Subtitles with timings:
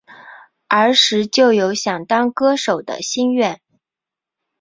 [0.67, 3.61] 儿时就有想当歌手的心愿。